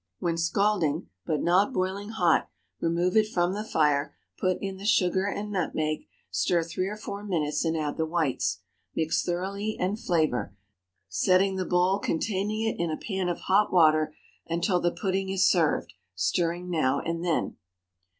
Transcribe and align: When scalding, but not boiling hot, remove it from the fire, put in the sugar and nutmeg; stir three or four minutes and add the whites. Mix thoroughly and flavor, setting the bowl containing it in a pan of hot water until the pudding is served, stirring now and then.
When 0.17 0.35
scalding, 0.35 1.09
but 1.27 1.43
not 1.43 1.73
boiling 1.73 2.09
hot, 2.09 2.49
remove 2.79 3.15
it 3.15 3.27
from 3.27 3.53
the 3.53 3.63
fire, 3.63 4.15
put 4.39 4.57
in 4.59 4.77
the 4.77 4.85
sugar 4.85 5.27
and 5.27 5.51
nutmeg; 5.51 6.07
stir 6.31 6.63
three 6.63 6.87
or 6.87 6.95
four 6.97 7.23
minutes 7.23 7.63
and 7.63 7.77
add 7.77 7.97
the 7.97 8.07
whites. 8.07 8.61
Mix 8.95 9.23
thoroughly 9.23 9.77
and 9.79 9.99
flavor, 9.99 10.55
setting 11.07 11.55
the 11.55 11.65
bowl 11.65 11.99
containing 11.99 12.63
it 12.67 12.79
in 12.81 12.89
a 12.89 12.97
pan 12.97 13.29
of 13.29 13.41
hot 13.41 13.71
water 13.71 14.15
until 14.47 14.79
the 14.79 14.89
pudding 14.91 15.29
is 15.29 15.47
served, 15.47 15.93
stirring 16.15 16.71
now 16.71 16.99
and 16.99 17.23
then. 17.23 17.57